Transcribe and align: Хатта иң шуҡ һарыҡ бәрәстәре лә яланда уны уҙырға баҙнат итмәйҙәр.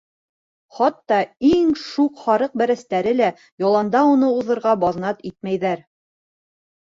Хатта 0.75 1.17
иң 1.49 1.67
шуҡ 1.81 2.21
һарыҡ 2.27 2.55
бәрәстәре 2.61 3.13
лә 3.19 3.27
яланда 3.65 4.03
уны 4.15 4.31
уҙырға 4.39 4.75
баҙнат 4.87 5.23
итмәйҙәр. 5.33 5.85